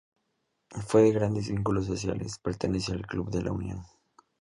[0.87, 3.85] Fue de grandes vínculos sociales, perteneció al Club de La Unión.